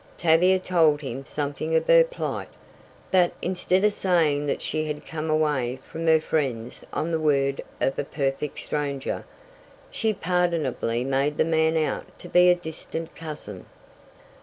[0.17, 2.47] Tavia told him something of her plight,
[3.11, 7.61] but instead of saying that she had come away from her friends on the word
[7.79, 9.25] of a perfect stranger,
[9.91, 13.67] she pardonably made the man out to be a distant cousin.